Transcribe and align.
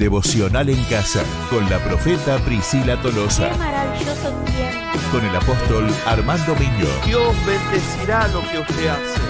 devocional 0.00 0.70
en 0.70 0.82
casa 0.84 1.22
con 1.50 1.68
la 1.68 1.78
profeta 1.84 2.38
Priscila 2.38 2.98
Tolosa. 3.02 3.50
Qué 3.50 3.58
maravilloso 3.58 4.30
tiempo. 4.46 4.98
Con 5.12 5.22
el 5.22 5.36
apóstol 5.36 5.90
Armando 6.06 6.54
Miño. 6.54 6.86
Dios 7.04 7.36
bendecirá 7.44 8.26
lo 8.28 8.40
que 8.50 8.60
usted 8.60 8.88
hace. 8.88 9.20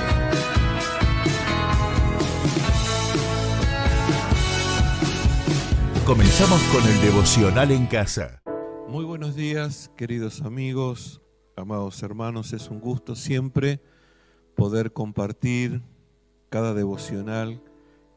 Comenzamos 6.06 6.62
con 6.72 6.86
el 6.88 7.00
devocional 7.00 7.72
en 7.72 7.86
casa. 7.86 8.40
Muy 8.86 9.04
buenos 9.04 9.34
días, 9.34 9.90
queridos 9.96 10.42
amigos, 10.42 11.20
amados 11.56 12.00
hermanos. 12.04 12.52
Es 12.52 12.70
un 12.70 12.78
gusto 12.78 13.16
siempre 13.16 13.82
poder 14.54 14.92
compartir 14.92 15.82
cada 16.48 16.74
devocional, 16.74 17.60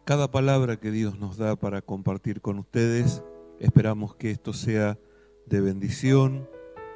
cada 0.06 0.30
palabra 0.30 0.78
que 0.78 0.92
Dios 0.92 1.18
nos 1.18 1.38
da 1.38 1.56
para 1.56 1.82
compartir 1.82 2.42
con 2.42 2.60
ustedes. 2.60 3.24
Esperamos 3.60 4.16
que 4.16 4.32
esto 4.32 4.54
sea 4.54 5.00
de 5.46 5.62
bendición, 5.62 6.48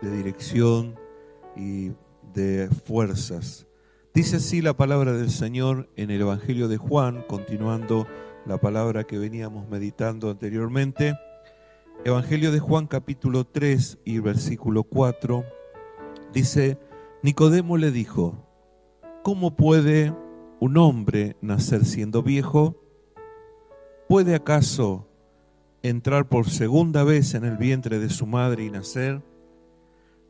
de 0.01 0.11
dirección 0.11 0.95
y 1.55 1.91
de 2.33 2.69
fuerzas. 2.85 3.67
Dice 4.13 4.37
así 4.37 4.61
la 4.61 4.75
palabra 4.75 5.13
del 5.13 5.29
Señor 5.29 5.89
en 5.95 6.11
el 6.11 6.21
Evangelio 6.21 6.67
de 6.67 6.77
Juan, 6.77 7.23
continuando 7.27 8.07
la 8.45 8.59
palabra 8.59 9.05
que 9.05 9.17
veníamos 9.17 9.69
meditando 9.69 10.29
anteriormente. 10.29 11.15
Evangelio 12.03 12.51
de 12.51 12.59
Juan 12.59 12.87
capítulo 12.87 13.45
3 13.45 13.99
y 14.03 14.19
versículo 14.19 14.83
4 14.83 15.45
dice, 16.33 16.77
Nicodemo 17.23 17.77
le 17.77 17.91
dijo, 17.91 18.35
¿cómo 19.23 19.55
puede 19.55 20.13
un 20.59 20.77
hombre 20.77 21.37
nacer 21.41 21.85
siendo 21.85 22.21
viejo? 22.21 22.86
¿Puede 24.07 24.35
acaso 24.35 25.05
entrar 25.83 26.29
por 26.29 26.49
segunda 26.49 27.03
vez 27.03 27.33
en 27.33 27.43
el 27.43 27.57
vientre 27.57 27.99
de 27.99 28.09
su 28.09 28.25
madre 28.25 28.63
y 28.63 28.69
nacer? 28.69 29.21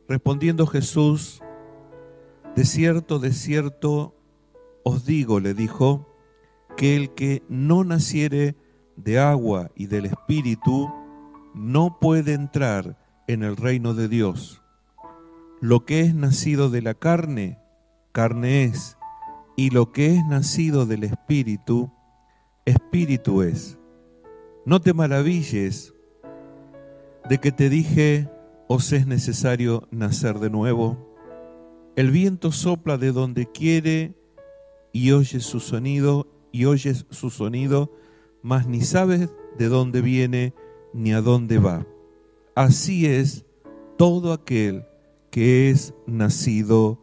Respondiendo 0.08 0.66
Jesús, 0.66 1.42
de 2.56 2.64
cierto, 2.64 3.20
de 3.20 3.32
cierto 3.32 4.16
os 4.82 5.04
digo, 5.04 5.38
le 5.38 5.54
dijo, 5.54 6.08
que 6.76 6.96
el 6.96 7.10
que 7.10 7.42
no 7.48 7.84
naciere 7.84 8.56
de 8.96 9.18
agua 9.18 9.70
y 9.74 9.86
del 9.86 10.06
Espíritu 10.06 10.88
no 11.54 11.98
puede 12.00 12.34
entrar 12.34 12.96
en 13.26 13.42
el 13.42 13.56
reino 13.56 13.94
de 13.94 14.08
Dios. 14.08 14.62
Lo 15.60 15.84
que 15.84 16.00
es 16.00 16.14
nacido 16.14 16.70
de 16.70 16.82
la 16.82 16.94
carne, 16.94 17.58
carne 18.12 18.64
es, 18.64 18.96
y 19.56 19.70
lo 19.70 19.92
que 19.92 20.14
es 20.14 20.24
nacido 20.26 20.86
del 20.86 21.04
Espíritu, 21.04 21.92
Espíritu 22.68 23.40
es. 23.40 23.78
No 24.66 24.80
te 24.80 24.92
maravilles 24.92 25.94
de 27.26 27.38
que 27.38 27.50
te 27.50 27.70
dije, 27.70 28.28
os 28.68 28.92
es 28.92 29.06
necesario 29.06 29.88
nacer 29.90 30.38
de 30.38 30.50
nuevo. 30.50 31.16
El 31.96 32.10
viento 32.10 32.52
sopla 32.52 32.98
de 32.98 33.12
donde 33.12 33.50
quiere 33.50 34.14
y 34.92 35.12
oye 35.12 35.40
su 35.40 35.60
sonido 35.60 36.26
y 36.52 36.66
oyes 36.66 37.06
su 37.08 37.30
sonido, 37.30 37.90
mas 38.42 38.66
ni 38.66 38.82
sabes 38.82 39.30
de 39.56 39.68
dónde 39.68 40.02
viene 40.02 40.52
ni 40.92 41.14
a 41.14 41.22
dónde 41.22 41.58
va. 41.58 41.86
Así 42.54 43.06
es 43.06 43.46
todo 43.96 44.34
aquel 44.34 44.84
que 45.30 45.70
es 45.70 45.94
nacido 46.06 47.00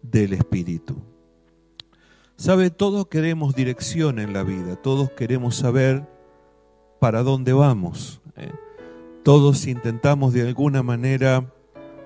del 0.00 0.32
Espíritu. 0.32 0.96
Sabe, 2.36 2.70
todos 2.70 3.06
queremos 3.06 3.54
dirección 3.54 4.18
en 4.18 4.32
la 4.32 4.42
vida, 4.42 4.76
todos 4.76 5.10
queremos 5.10 5.56
saber 5.56 6.06
para 6.98 7.22
dónde 7.22 7.52
vamos. 7.52 8.20
¿eh? 8.36 8.50
Todos 9.22 9.66
intentamos 9.66 10.32
de 10.32 10.42
alguna 10.46 10.82
manera 10.82 11.52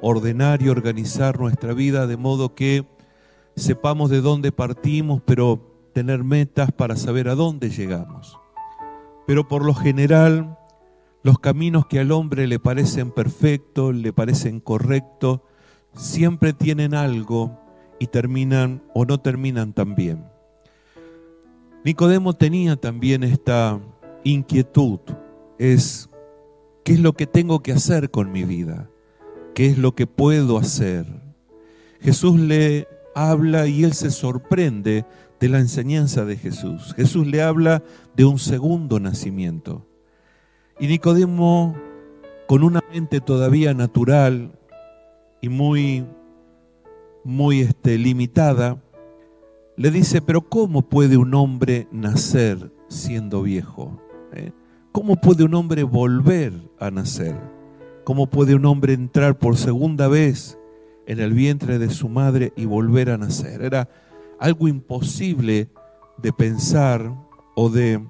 ordenar 0.02 0.62
y 0.62 0.68
organizar 0.68 1.40
nuestra 1.40 1.72
vida 1.72 2.06
de 2.06 2.16
modo 2.16 2.54
que 2.54 2.86
sepamos 3.56 4.10
de 4.10 4.20
dónde 4.20 4.52
partimos, 4.52 5.22
pero 5.24 5.60
tener 5.94 6.22
metas 6.24 6.70
para 6.72 6.96
saber 6.96 7.28
a 7.28 7.34
dónde 7.34 7.70
llegamos. 7.70 8.38
Pero 9.26 9.48
por 9.48 9.64
lo 9.64 9.74
general, 9.74 10.58
los 11.22 11.38
caminos 11.38 11.86
que 11.86 11.98
al 11.98 12.12
hombre 12.12 12.46
le 12.46 12.58
parecen 12.58 13.10
perfectos, 13.10 13.94
le 13.94 14.12
parecen 14.12 14.60
correctos, 14.60 15.40
siempre 15.94 16.52
tienen 16.52 16.94
algo 16.94 17.58
y 17.98 18.06
terminan 18.08 18.82
o 18.94 19.04
no 19.04 19.18
terminan 19.18 19.72
tan 19.72 19.94
bien. 19.94 20.24
Nicodemo 21.84 22.32
tenía 22.32 22.76
también 22.76 23.22
esta 23.22 23.80
inquietud, 24.24 24.98
es 25.58 26.10
¿qué 26.84 26.94
es 26.94 27.00
lo 27.00 27.12
que 27.12 27.26
tengo 27.26 27.60
que 27.60 27.72
hacer 27.72 28.10
con 28.10 28.32
mi 28.32 28.44
vida? 28.44 28.90
¿Qué 29.54 29.66
es 29.66 29.78
lo 29.78 29.94
que 29.94 30.06
puedo 30.06 30.58
hacer? 30.58 31.06
Jesús 32.00 32.38
le 32.38 32.88
habla 33.14 33.66
y 33.66 33.84
él 33.84 33.94
se 33.94 34.10
sorprende 34.10 35.06
de 35.40 35.48
la 35.48 35.58
enseñanza 35.58 36.24
de 36.24 36.36
Jesús. 36.36 36.94
Jesús 36.96 37.26
le 37.26 37.42
habla 37.42 37.82
de 38.14 38.24
un 38.24 38.38
segundo 38.38 39.00
nacimiento. 39.00 39.86
Y 40.78 40.88
Nicodemo, 40.88 41.74
con 42.46 42.62
una 42.62 42.82
mente 42.92 43.20
todavía 43.20 43.74
natural 43.74 44.52
y 45.40 45.48
muy, 45.48 46.04
muy 47.26 47.60
este, 47.60 47.98
limitada, 47.98 48.80
le 49.76 49.90
dice, 49.90 50.22
pero 50.22 50.42
¿cómo 50.42 50.82
puede 50.82 51.16
un 51.16 51.34
hombre 51.34 51.88
nacer 51.90 52.72
siendo 52.88 53.42
viejo? 53.42 54.00
¿Eh? 54.32 54.52
¿Cómo 54.92 55.16
puede 55.16 55.42
un 55.42 55.54
hombre 55.54 55.82
volver 55.82 56.52
a 56.78 56.92
nacer? 56.92 57.36
¿Cómo 58.04 58.28
puede 58.28 58.54
un 58.54 58.64
hombre 58.64 58.92
entrar 58.92 59.38
por 59.38 59.56
segunda 59.56 60.06
vez 60.06 60.56
en 61.08 61.18
el 61.18 61.32
vientre 61.32 61.80
de 61.80 61.90
su 61.90 62.08
madre 62.08 62.52
y 62.56 62.64
volver 62.64 63.10
a 63.10 63.18
nacer? 63.18 63.60
Era 63.60 63.88
algo 64.38 64.68
imposible 64.68 65.68
de 66.18 66.32
pensar 66.32 67.12
o 67.56 67.70
de 67.70 68.06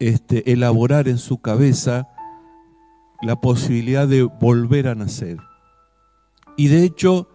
este, 0.00 0.50
elaborar 0.50 1.06
en 1.06 1.18
su 1.18 1.38
cabeza 1.38 2.08
la 3.22 3.40
posibilidad 3.40 4.08
de 4.08 4.24
volver 4.24 4.88
a 4.88 4.96
nacer. 4.96 5.38
Y 6.56 6.66
de 6.68 6.82
hecho, 6.82 7.28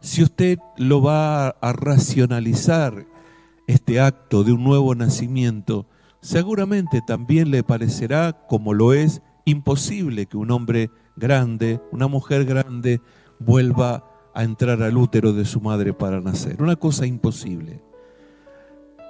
si 0.00 0.22
usted 0.22 0.58
lo 0.76 1.02
va 1.02 1.48
a 1.48 1.72
racionalizar, 1.72 3.06
este 3.66 4.00
acto 4.00 4.44
de 4.44 4.52
un 4.52 4.62
nuevo 4.62 4.94
nacimiento, 4.94 5.86
seguramente 6.20 7.00
también 7.06 7.50
le 7.50 7.62
parecerá, 7.62 8.32
como 8.48 8.74
lo 8.74 8.92
es, 8.92 9.22
imposible 9.44 10.26
que 10.26 10.36
un 10.36 10.50
hombre 10.50 10.90
grande, 11.16 11.80
una 11.92 12.06
mujer 12.06 12.44
grande, 12.44 13.00
vuelva 13.38 14.04
a 14.34 14.44
entrar 14.44 14.82
al 14.82 14.96
útero 14.96 15.32
de 15.32 15.44
su 15.44 15.60
madre 15.60 15.92
para 15.92 16.20
nacer. 16.20 16.62
Una 16.62 16.76
cosa 16.76 17.06
imposible. 17.06 17.82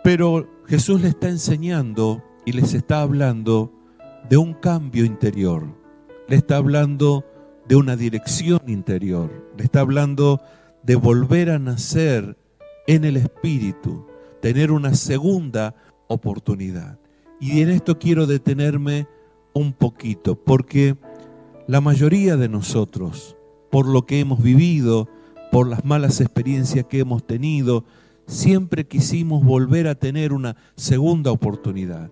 Pero 0.05 0.49
Jesús 0.67 1.01
le 1.03 1.09
está 1.09 1.29
enseñando 1.29 2.23
y 2.45 2.53
les 2.53 2.75
está 2.75 3.01
hablando 3.01 3.73
de 4.29 4.37
un 4.37 4.55
cambio 4.55 5.05
interior. 5.05 5.67
Le 6.29 6.37
está 6.37 6.57
hablando 6.57 7.25
de 7.67 7.77
una 7.77 7.97
dirección 7.97 8.61
interior. 8.69 9.51
Le 9.57 9.65
está 9.65 9.81
hablando 9.81 10.41
de 10.41 10.47
volver 10.95 11.51
a 11.51 11.59
nacer 11.59 12.37
en 12.87 13.05
el 13.05 13.17
Espíritu, 13.17 14.07
tener 14.41 14.71
una 14.71 14.95
segunda 14.95 15.75
oportunidad. 16.07 17.01
Y 17.41 17.61
en 17.63 17.71
esto 17.71 17.99
quiero 17.99 18.27
detenerme 18.27 19.09
un 19.53 19.73
poquito, 19.73 20.37
porque 20.37 20.97
la 21.67 21.81
mayoría 21.81 22.37
de 22.37 22.49
nosotros, 22.49 23.37
por 23.71 23.87
lo 23.87 24.07
que 24.07 24.21
hemos 24.21 24.43
vivido, 24.43 25.09
por 25.51 25.67
las 25.69 25.85
malas 25.85 26.21
experiencias 26.21 26.87
que 26.87 27.01
hemos 27.01 27.27
tenido, 27.27 27.85
siempre 28.27 28.87
quisimos 28.87 29.45
volver 29.45 29.89
a 29.89 29.95
tener 29.95 30.33
una 30.33 30.57
segunda 30.77 31.33
oportunidad. 31.33 32.11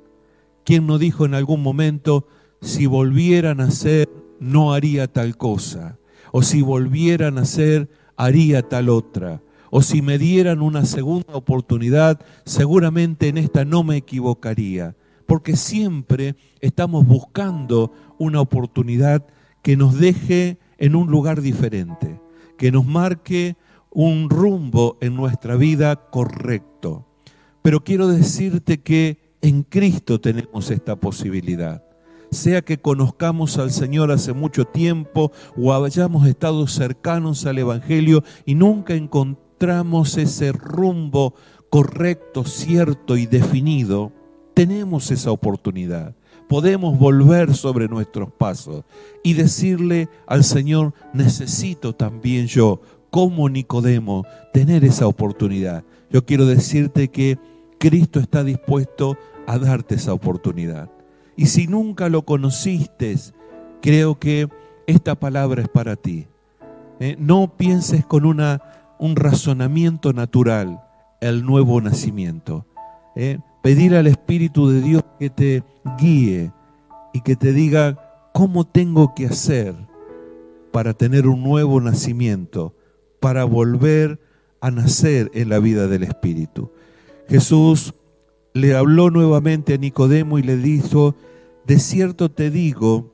¿Quién 0.65 0.87
no 0.87 0.99
dijo 0.99 1.25
en 1.25 1.35
algún 1.35 1.63
momento, 1.63 2.27
si 2.61 2.87
volviera 2.87 3.51
a 3.51 3.55
nacer, 3.55 4.09
no 4.41 4.73
haría 4.73 5.07
tal 5.07 5.37
cosa? 5.37 5.99
O 6.33 6.43
si 6.43 6.63
volviera 6.63 7.29
a 7.29 7.31
nacer, 7.31 7.89
haría 8.17 8.63
tal 8.63 8.89
otra. 8.89 9.43
O 9.71 9.83
si 9.83 10.03
me 10.03 10.19
dieran 10.19 10.63
una 10.63 10.85
segunda 10.85 11.35
oportunidad, 11.35 12.21
seguramente 12.45 13.29
en 13.29 13.39
esta 13.39 13.65
no 13.65 13.83
me 13.83 13.97
equivocaría. 13.97 14.97
Porque 15.27 15.57
siempre 15.57 16.37
estamos 16.61 17.07
buscando 17.07 17.93
una 18.19 18.41
oportunidad 18.41 19.27
que 19.63 19.77
nos 19.77 19.99
deje 19.99 20.59
en 20.79 20.95
un 20.95 21.11
lugar 21.11 21.41
diferente 21.41 22.21
que 22.57 22.73
nos 22.73 22.87
marque 22.87 23.57
un 23.91 24.31
rumbo 24.31 24.99
en 25.01 25.15
nuestra 25.15 25.57
vida 25.57 26.11
correcto. 26.11 27.07
Pero 27.63 27.83
quiero 27.85 28.09
decirte 28.09 28.81
que 28.81 29.37
en 29.41 29.63
Cristo 29.63 30.21
tenemos 30.21 30.71
esta 30.71 30.97
posibilidad. 30.97 31.84
Sea 32.35 32.63
que 32.63 32.79
conozcamos 32.79 33.59
al 33.59 33.71
Señor 33.71 34.11
hace 34.11 34.33
mucho 34.33 34.65
tiempo 34.65 35.31
o 35.57 35.73
hayamos 35.73 36.27
estado 36.27 36.67
cercanos 36.67 37.47
al 37.47 37.59
Evangelio 37.59 38.25
y 38.45 38.57
nunca 38.57 38.95
encontramos 38.95 40.19
ese 40.19 40.53
rumbo 40.53 41.35
correcto, 41.71 42.45
cierto 42.45 43.17
y 43.17 43.27
definido, 43.27 44.13
tenemos 44.53 45.11
esa 45.11 45.31
oportunidad. 45.31 46.15
podemos 46.49 46.99
volver 46.99 47.55
sobre 47.55 47.89
nuestros 47.89 48.31
pasos 48.31 48.85
y 49.23 49.33
decirle 49.33 50.09
al 50.27 50.45
Señor, 50.45 50.93
necesito 51.15 51.95
también 51.95 52.47
yo, 52.47 52.83
como 53.11 53.49
Nicodemo, 53.49 54.25
tener 54.53 54.85
esa 54.85 55.07
oportunidad. 55.07 55.85
Yo 56.11 56.27
quiero 56.27 56.45
decirte 56.47 57.09
que 57.09 57.39
Cristo 57.79 58.21
está 58.21 58.45
dispuesto 58.45 59.17
a 59.47 59.59
darte 59.59 59.95
esa 59.95 60.13
oportunidad. 60.13 60.91
Y 61.37 61.47
si 61.47 61.67
nunca 61.67 62.09
lo 62.09 62.23
conociste, 62.23 63.17
creo 63.81 64.19
que 64.19 64.49
esta 64.87 65.15
palabra 65.15 65.63
es 65.63 65.69
para 65.69 65.97
ti. 65.97 66.27
¿eh? 67.01 67.17
no 67.19 67.57
pienses 67.57 68.05
con 68.07 68.25
una, 68.25 68.63
un 68.99 69.17
razonamiento 69.17 70.13
natural 70.13 70.81
el 71.21 71.45
nuevo 71.45 71.81
nacimiento. 71.81 72.67
¿eh? 73.17 73.39
pedir 73.63 73.95
al 73.95 74.07
Espíritu 74.07 74.69
de 74.69 74.81
Dios 74.83 75.03
que 75.19 75.31
te 75.31 75.63
guíe 75.99 76.53
y 77.13 77.21
que 77.23 77.37
te 77.37 77.53
diga 77.53 78.29
cómo 78.33 78.67
tengo 78.67 79.15
que 79.15 79.27
hacer 79.27 79.75
para 80.71 80.93
tener 80.93 81.27
un 81.27 81.43
nuevo 81.43 81.81
nacimiento, 81.81 82.75
para 83.21 83.45
volver 83.45 84.21
a 84.61 84.71
nacer 84.71 85.31
en 85.35 85.49
la 85.49 85.61
vida 85.61 85.87
del 85.87 86.03
Espíritu. 86.03 86.73
Jesús 87.29 87.95
le 88.55 88.77
habló 88.77 89.11
nuevamente 89.11 89.75
a 89.75 89.79
Nicodemo 89.79 90.39
y 90.39 90.43
le 90.45 90.57
dijo, 90.57 91.17
de 91.67 91.81
cierto 91.81 92.31
te 92.31 92.51
digo, 92.51 93.13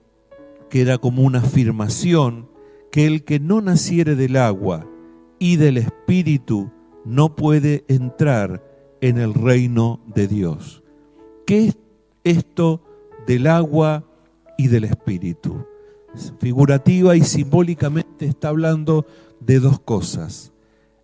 que 0.69 0.83
era 0.83 0.99
como 0.99 1.23
una 1.23 1.39
afirmación, 1.39 2.51
que 2.93 3.07
el 3.07 3.25
que 3.25 3.41
no 3.41 3.63
naciere 3.63 4.17
del 4.17 4.37
agua 4.37 4.87
y 5.39 5.57
del 5.57 5.79
Espíritu 5.79 6.71
no 7.07 7.35
puede 7.37 7.85
entrar 7.89 8.63
en 9.01 9.17
el 9.17 9.33
reino 9.33 10.01
de 10.15 10.29
Dios. 10.29 10.83
¿Qué 11.47 11.69
es 11.69 11.79
esto 12.23 12.83
del 13.27 13.47
agua 13.47 14.05
y 14.59 14.69
del 14.69 14.85
Espíritu? 14.85 15.65
Figurativa 16.39 17.17
y 17.17 17.23
simbólicamente 17.23 18.27
está 18.27 18.49
hablando 18.49 19.07
de 19.41 19.59
dos 19.59 19.81
cosas. 19.81 20.53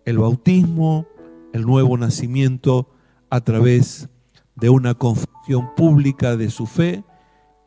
El 0.05 0.19
bautismo, 0.19 1.07
el 1.53 1.63
nuevo 1.63 1.97
nacimiento 1.97 2.87
a 3.31 3.41
través 3.41 4.01
de 4.01 4.16
una 4.63 4.95
confesión 4.95 5.73
pública 5.75 6.35
de 6.35 6.49
su 6.49 6.65
fe 6.65 7.03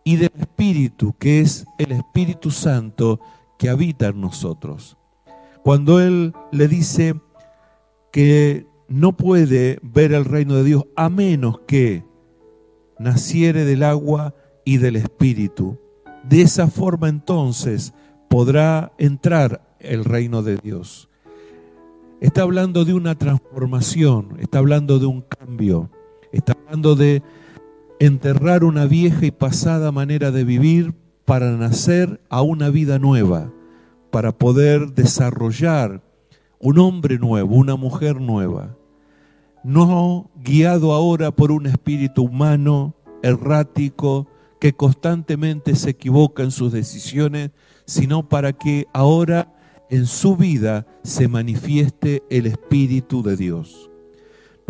y 0.05 0.17
del 0.17 0.33
Espíritu, 0.39 1.15
que 1.19 1.41
es 1.41 1.65
el 1.79 1.93
Espíritu 1.93 2.51
Santo 2.51 3.21
que 3.59 3.69
habita 3.69 4.09
en 4.09 4.21
nosotros. 4.21 4.97
Cuando 5.63 6.01
Él 6.01 6.33
le 6.53 6.69
dice 6.69 7.15
que 8.13 8.67
no 8.89 9.17
puede 9.17 9.79
ver 9.83 10.13
el 10.13 10.25
reino 10.25 10.55
de 10.55 10.65
Dios 10.65 10.85
a 10.97 11.09
menos 11.09 11.61
que 11.67 12.05
naciere 12.99 13.65
del 13.65 13.83
agua 13.83 14.35
y 14.65 14.79
del 14.79 14.97
Espíritu, 14.97 15.79
de 16.25 16.43
esa 16.43 16.67
forma 16.67 17.09
entonces 17.09 17.95
podrá 18.29 18.93
entrar 18.99 19.77
el 19.79 20.05
reino 20.05 20.43
de 20.43 20.57
Dios. 20.57 21.09
Está 22.21 22.43
hablando 22.43 22.85
de 22.85 22.95
una 22.95 23.15
transformación, 23.17 24.37
está 24.41 24.59
hablando 24.59 24.99
de 24.99 25.07
un 25.07 25.23
cambio, 25.23 25.91
está 26.33 26.53
hablando 26.53 26.95
de 26.95 27.23
enterrar 27.99 28.65
una 28.65 28.87
vieja 28.87 29.27
y 29.27 29.31
pasada 29.31 29.93
manera 29.93 30.31
de 30.31 30.45
vivir 30.45 30.95
para 31.25 31.51
nacer 31.53 32.21
a 32.29 32.43
una 32.43 32.71
vida 32.71 32.99
nueva, 32.99 33.53
para 34.11 34.33
poder 34.33 34.95
desarrollar 34.95 36.03
un 36.59 36.79
hombre 36.79 37.19
nuevo, 37.19 37.57
una 37.57 37.77
mujer 37.77 38.21
nueva, 38.21 38.77
no 39.63 40.31
guiado 40.43 40.93
ahora 40.93 41.31
por 41.31 41.53
un 41.53 41.67
espíritu 41.67 42.23
humano, 42.25 42.95
errático, 43.23 44.27
que 44.61 44.75
constantemente 44.75 45.75
se 45.75 45.91
equivoca 45.91 46.43
en 46.43 46.51
sus 46.51 46.73
decisiones, 46.73 47.51
sino 47.87 48.29
para 48.29 48.53
que 48.53 48.87
ahora 48.93 49.53
en 49.89 50.07
su 50.07 50.37
vida 50.37 50.87
se 51.03 51.29
manifieste 51.29 52.23
el 52.31 52.47
Espíritu 52.47 53.23
de 53.23 53.37
Dios. 53.37 53.90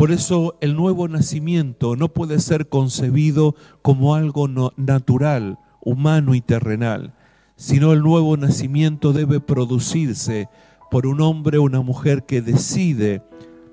Por 0.01 0.11
eso 0.11 0.57
el 0.61 0.75
nuevo 0.75 1.07
nacimiento 1.07 1.95
no 1.95 2.07
puede 2.07 2.39
ser 2.39 2.69
concebido 2.69 3.53
como 3.83 4.15
algo 4.15 4.47
natural, 4.75 5.59
humano 5.79 6.33
y 6.33 6.41
terrenal, 6.41 7.13
sino 7.55 7.93
el 7.93 8.01
nuevo 8.01 8.35
nacimiento 8.35 9.13
debe 9.13 9.39
producirse 9.39 10.49
por 10.89 11.05
un 11.05 11.21
hombre 11.21 11.59
o 11.59 11.61
una 11.61 11.81
mujer 11.81 12.23
que 12.23 12.41
decide 12.41 13.21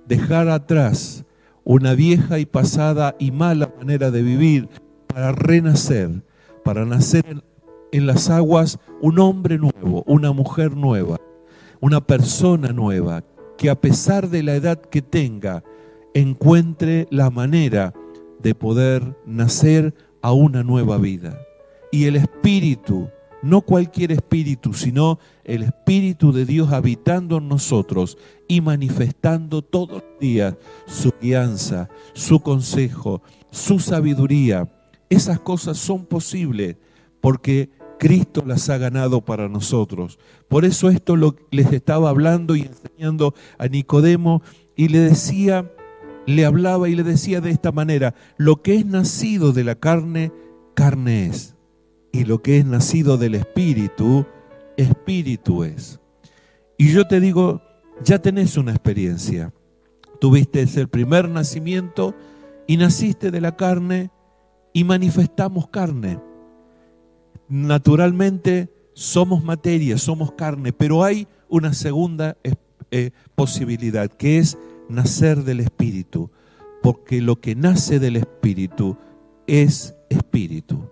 dejar 0.07 0.51
atrás 0.51 1.25
una 1.65 1.95
vieja 1.95 2.39
y 2.39 2.45
pasada 2.45 3.17
y 3.19 3.31
mala 3.31 3.73
manera 3.79 4.11
de 4.11 4.21
vivir 4.21 4.69
para 5.07 5.33
renacer, 5.33 6.23
para 6.63 6.85
nacer 6.85 7.43
en, 7.91 8.07
las 8.07 8.29
aguas 8.29 8.79
un 9.01 9.19
hombre 9.19 9.57
nuevo, 9.57 10.05
una 10.07 10.33
mujer 10.33 10.77
nueva, 10.77 11.17
una 11.81 12.07
persona 12.07 12.69
nueva, 12.69 13.25
que 13.57 13.71
a 13.71 13.81
pesar 13.81 14.29
de 14.29 14.43
la 14.43 14.57
edad 14.57 14.79
que 14.79 15.01
tenga, 15.01 15.65
encuentre 16.15 17.07
la 17.11 17.31
manera 17.31 17.95
de 18.41 18.55
poder 18.55 19.17
nacer 19.27 19.95
a 20.23 20.33
una 20.33 20.63
nueva 20.63 20.99
vida. 20.99 21.39
Y 21.91 22.05
el 22.05 22.17
Espíritu, 22.17 23.09
no 23.43 23.63
cualquier 23.63 24.13
Espíritu, 24.13 24.75
sino 24.75 25.19
el 25.45 25.63
Espíritu 25.63 26.33
de 26.33 26.45
Dios 26.45 26.73
habitando 26.73 27.39
en 27.39 27.49
nosotros 27.49 28.19
y 28.47 28.61
manifestando 28.61 29.63
todos 29.63 30.03
los 30.03 30.21
días 30.21 30.57
su 30.87 31.13
guianza, 31.21 31.89
su 32.13 32.41
consejo, 32.41 33.23
su 33.51 33.79
sabiduría. 33.79 34.71
Esas 35.09 35.41
cosas 35.41 35.79
son 35.79 36.05
posibles 36.05 36.77
porque 37.21 37.71
Cristo 37.99 38.45
las 38.47 38.69
ha 38.69 38.79
ganado 38.79 39.25
para 39.25 39.49
nosotros. 39.49 40.19
Por 40.49 40.65
eso 40.65 40.89
esto 40.89 41.17
lo, 41.17 41.37
les 41.51 41.73
estaba 41.73 42.11
hablando 42.11 42.55
y 42.55 42.63
enseñando 42.63 43.35
a 43.59 43.67
Nicodemo 43.67 44.43
y 44.77 44.89
le 44.89 45.01
decía 45.01 45.71
le 46.29 46.45
hablaba 46.45 46.91
y 46.91 46.95
le 46.95 47.05
decía 47.05 47.41
de 47.41 47.49
esta 47.49 47.73
manera, 47.73 48.15
lo 48.37 48.61
que 48.61 48.75
es 48.75 48.85
nacido 48.85 49.53
de 49.53 49.65
la 49.65 49.77
carne, 49.77 50.31
carne 50.75 51.25
es. 51.25 51.57
Y 52.13 52.27
lo 52.27 52.43
que 52.43 52.59
es 52.59 52.67
nacido 52.67 53.17
del 53.17 53.35
espíritu, 53.35 54.27
espíritu 54.77 55.65
es. 55.65 56.01
Y 56.77 56.93
yo 56.93 57.09
te 57.09 57.21
digo, 57.21 57.63
ya 58.05 58.21
tenés 58.21 58.59
una 58.59 58.73
experiencia. 58.73 59.55
Tuviste 60.21 60.61
el 60.61 60.89
primer 60.89 61.31
nacimiento 61.31 62.15
y 62.67 62.77
naciste 62.77 63.31
de 63.31 63.41
la 63.41 63.57
carne 63.57 64.11
y 64.75 64.85
manifestamos 64.85 65.69
carne. 65.69 66.21
Naturalmente 67.49 68.71
somos 68.93 69.43
materia, 69.43 69.97
somos 69.97 70.33
carne, 70.33 70.75
pero 70.75 71.05
hay 71.05 71.27
una 71.49 71.73
segunda 71.73 72.37
eh, 72.91 73.13
posibilidad 73.35 74.11
que 74.11 74.37
es 74.37 74.59
nacer 74.89 75.45
del 75.45 75.61
Espíritu, 75.61 76.31
porque 76.83 77.21
lo 77.21 77.41
que 77.41 77.55
nace 77.55 77.99
del 77.99 78.17
Espíritu 78.17 78.97
es 79.47 79.95
Espíritu. 80.09 80.91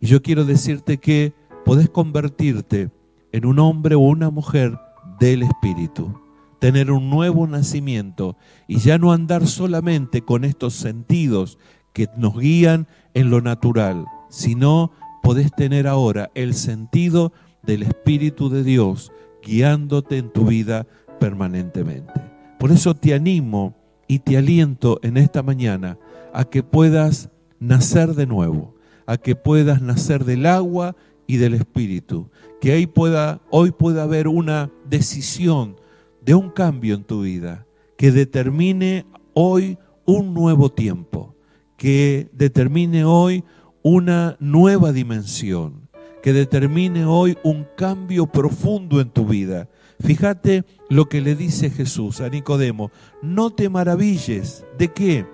Y 0.00 0.06
yo 0.06 0.22
quiero 0.22 0.44
decirte 0.44 0.98
que 0.98 1.32
podés 1.64 1.88
convertirte 1.88 2.90
en 3.32 3.46
un 3.46 3.58
hombre 3.58 3.94
o 3.94 4.00
una 4.00 4.30
mujer 4.30 4.78
del 5.18 5.42
Espíritu, 5.42 6.20
tener 6.58 6.90
un 6.90 7.10
nuevo 7.10 7.46
nacimiento 7.46 8.36
y 8.68 8.78
ya 8.78 8.98
no 8.98 9.12
andar 9.12 9.46
solamente 9.46 10.22
con 10.22 10.44
estos 10.44 10.74
sentidos 10.74 11.58
que 11.92 12.08
nos 12.16 12.38
guían 12.38 12.86
en 13.14 13.30
lo 13.30 13.40
natural, 13.40 14.06
sino 14.28 14.92
podés 15.22 15.52
tener 15.52 15.86
ahora 15.86 16.30
el 16.34 16.54
sentido 16.54 17.32
del 17.62 17.82
Espíritu 17.82 18.48
de 18.48 18.64
Dios 18.64 19.12
guiándote 19.44 20.18
en 20.18 20.32
tu 20.32 20.46
vida 20.46 20.86
permanentemente. 21.20 22.31
Por 22.62 22.70
eso 22.70 22.94
te 22.94 23.12
animo 23.12 23.74
y 24.06 24.20
te 24.20 24.36
aliento 24.36 25.00
en 25.02 25.16
esta 25.16 25.42
mañana 25.42 25.98
a 26.32 26.44
que 26.44 26.62
puedas 26.62 27.28
nacer 27.58 28.14
de 28.14 28.24
nuevo, 28.24 28.76
a 29.04 29.16
que 29.16 29.34
puedas 29.34 29.82
nacer 29.82 30.24
del 30.24 30.46
agua 30.46 30.94
y 31.26 31.38
del 31.38 31.54
espíritu, 31.54 32.30
que 32.60 32.70
ahí 32.70 32.86
pueda 32.86 33.40
hoy 33.50 33.72
pueda 33.72 34.04
haber 34.04 34.28
una 34.28 34.70
decisión 34.88 35.74
de 36.20 36.36
un 36.36 36.50
cambio 36.50 36.94
en 36.94 37.02
tu 37.02 37.22
vida 37.22 37.66
que 37.98 38.12
determine 38.12 39.06
hoy 39.34 39.76
un 40.06 40.32
nuevo 40.32 40.70
tiempo, 40.70 41.34
que 41.76 42.30
determine 42.32 43.04
hoy 43.04 43.42
una 43.82 44.36
nueva 44.38 44.92
dimensión, 44.92 45.88
que 46.22 46.32
determine 46.32 47.06
hoy 47.06 47.36
un 47.42 47.66
cambio 47.76 48.26
profundo 48.26 49.00
en 49.00 49.10
tu 49.10 49.26
vida, 49.26 49.68
Fíjate 50.02 50.64
lo 50.88 51.08
que 51.08 51.20
le 51.20 51.36
dice 51.36 51.70
Jesús 51.70 52.20
a 52.20 52.28
Nicodemo, 52.28 52.90
no 53.22 53.50
te 53.50 53.68
maravilles. 53.68 54.64
¿De 54.76 54.88
qué? 54.88 55.26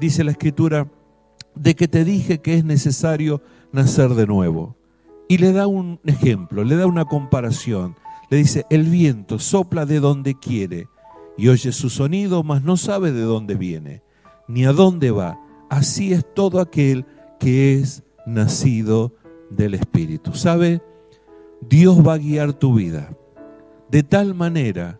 Dice 0.00 0.24
la 0.24 0.30
escritura, 0.30 0.90
de 1.54 1.74
que 1.76 1.86
te 1.86 2.04
dije 2.04 2.40
que 2.40 2.54
es 2.54 2.64
necesario 2.64 3.42
nacer 3.72 4.14
de 4.14 4.26
nuevo. 4.26 4.76
Y 5.28 5.38
le 5.38 5.52
da 5.52 5.66
un 5.66 6.00
ejemplo, 6.04 6.64
le 6.64 6.76
da 6.76 6.86
una 6.86 7.04
comparación. 7.04 7.94
Le 8.30 8.38
dice, 8.38 8.64
el 8.70 8.84
viento 8.84 9.38
sopla 9.38 9.84
de 9.84 10.00
donde 10.00 10.34
quiere 10.34 10.88
y 11.36 11.48
oye 11.48 11.70
su 11.72 11.90
sonido, 11.90 12.42
mas 12.42 12.62
no 12.62 12.78
sabe 12.78 13.12
de 13.12 13.20
dónde 13.20 13.54
viene, 13.54 14.02
ni 14.48 14.64
a 14.64 14.72
dónde 14.72 15.10
va. 15.10 15.38
Así 15.68 16.12
es 16.14 16.24
todo 16.34 16.60
aquel 16.60 17.04
que 17.38 17.74
es 17.74 18.02
nacido 18.24 19.14
del 19.50 19.74
Espíritu. 19.74 20.32
¿Sabe? 20.32 20.80
Dios 21.60 22.06
va 22.06 22.14
a 22.14 22.18
guiar 22.18 22.54
tu 22.54 22.74
vida 22.74 23.14
de 23.94 24.02
tal 24.02 24.34
manera 24.34 24.98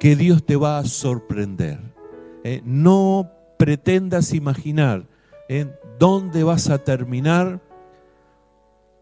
que 0.00 0.16
Dios 0.16 0.44
te 0.44 0.56
va 0.56 0.78
a 0.78 0.84
sorprender. 0.84 1.78
Eh, 2.42 2.60
no 2.64 3.30
pretendas 3.56 4.34
imaginar 4.34 5.06
en 5.48 5.68
eh, 5.68 5.72
dónde 6.00 6.42
vas 6.42 6.68
a 6.68 6.78
terminar, 6.78 7.62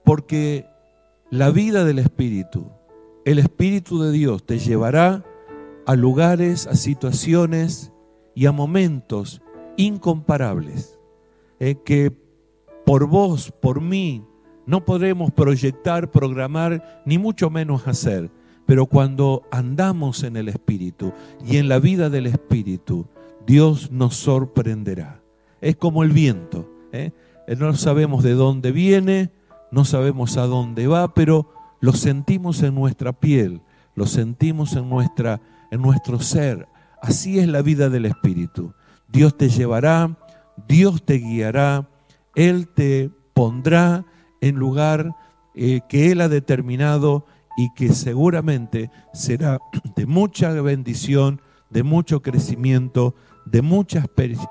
porque 0.04 0.66
la 1.30 1.48
vida 1.48 1.86
del 1.86 2.00
Espíritu, 2.00 2.70
el 3.24 3.38
Espíritu 3.38 4.02
de 4.02 4.12
Dios 4.12 4.44
te 4.44 4.58
llevará 4.58 5.24
a 5.86 5.96
lugares, 5.96 6.66
a 6.66 6.74
situaciones 6.74 7.94
y 8.34 8.44
a 8.44 8.52
momentos 8.52 9.40
incomparables, 9.78 10.98
eh, 11.60 11.76
que 11.82 12.14
por 12.84 13.06
vos, 13.06 13.50
por 13.52 13.80
mí, 13.80 14.22
no 14.66 14.84
podremos 14.84 15.30
proyectar, 15.30 16.10
programar, 16.10 17.02
ni 17.06 17.16
mucho 17.16 17.48
menos 17.48 17.88
hacer. 17.88 18.30
Pero 18.70 18.86
cuando 18.86 19.42
andamos 19.50 20.22
en 20.22 20.36
el 20.36 20.48
Espíritu 20.48 21.12
y 21.44 21.56
en 21.56 21.68
la 21.68 21.80
vida 21.80 22.08
del 22.08 22.28
Espíritu, 22.28 23.08
Dios 23.44 23.90
nos 23.90 24.14
sorprenderá. 24.14 25.20
Es 25.60 25.74
como 25.74 26.04
el 26.04 26.10
viento. 26.10 26.70
¿eh? 26.92 27.10
No 27.58 27.74
sabemos 27.74 28.22
de 28.22 28.34
dónde 28.34 28.70
viene, 28.70 29.32
no 29.72 29.84
sabemos 29.84 30.36
a 30.36 30.46
dónde 30.46 30.86
va, 30.86 31.14
pero 31.14 31.52
lo 31.80 31.94
sentimos 31.94 32.62
en 32.62 32.76
nuestra 32.76 33.12
piel, 33.12 33.60
lo 33.96 34.06
sentimos 34.06 34.76
en, 34.76 34.88
nuestra, 34.88 35.40
en 35.72 35.82
nuestro 35.82 36.20
ser. 36.20 36.68
Así 37.02 37.40
es 37.40 37.48
la 37.48 37.62
vida 37.62 37.88
del 37.88 38.06
Espíritu. 38.06 38.72
Dios 39.08 39.36
te 39.36 39.48
llevará, 39.48 40.16
Dios 40.68 41.02
te 41.02 41.14
guiará, 41.14 41.88
Él 42.36 42.68
te 42.68 43.10
pondrá 43.34 44.04
en 44.40 44.54
lugar 44.54 45.10
eh, 45.56 45.80
que 45.88 46.12
Él 46.12 46.20
ha 46.20 46.28
determinado 46.28 47.26
y 47.60 47.68
que 47.74 47.92
seguramente 47.92 48.90
será 49.12 49.58
de 49.94 50.06
mucha 50.06 50.50
bendición, 50.62 51.42
de 51.68 51.82
mucho 51.82 52.22
crecimiento, 52.22 53.14
de 53.44 53.60
mucha 53.60 54.06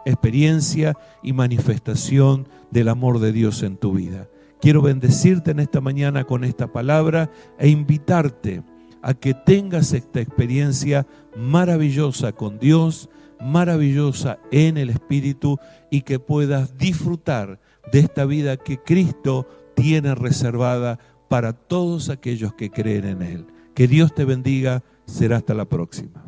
experiencia 0.05 0.95
y 1.23 1.33
manifestación 1.33 2.47
del 2.69 2.87
amor 2.87 3.17
de 3.17 3.31
Dios 3.31 3.63
en 3.63 3.77
tu 3.77 3.93
vida. 3.93 4.29
Quiero 4.61 4.83
bendecirte 4.83 5.49
en 5.49 5.59
esta 5.59 5.81
mañana 5.81 6.25
con 6.25 6.43
esta 6.43 6.71
palabra 6.71 7.31
e 7.57 7.69
invitarte 7.69 8.61
a 9.01 9.15
que 9.15 9.33
tengas 9.33 9.93
esta 9.93 10.21
experiencia 10.21 11.07
maravillosa 11.35 12.33
con 12.33 12.59
Dios, 12.59 13.09
maravillosa 13.39 14.37
en 14.51 14.77
el 14.77 14.91
Espíritu 14.91 15.57
y 15.89 16.01
que 16.03 16.19
puedas 16.19 16.77
disfrutar 16.77 17.59
de 17.91 18.01
esta 18.01 18.25
vida 18.25 18.57
que 18.57 18.77
Cristo 18.77 19.47
tiene 19.73 20.13
reservada 20.13 20.99
para 21.29 21.53
todos 21.53 22.09
aquellos 22.09 22.53
que 22.55 22.69
creen 22.69 23.05
en 23.05 23.21
Él. 23.21 23.47
Que 23.73 23.87
Dios 23.87 24.13
te 24.13 24.25
bendiga. 24.25 24.83
Será 25.05 25.37
hasta 25.37 25.53
la 25.53 25.65
próxima. 25.65 26.25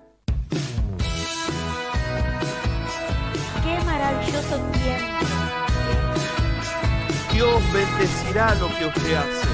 Qué 3.63 3.85
maravilloso 3.85 4.57
tiempo. 4.71 5.25
Dios 7.33 7.61
bendecirá 7.73 8.55
lo 8.55 8.67
que 8.67 8.85
usted 8.85 9.15
hace. 9.15 9.50